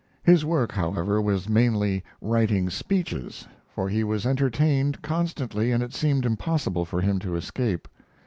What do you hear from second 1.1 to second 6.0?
was mainly writing speeches, for he was entertained constantly, and it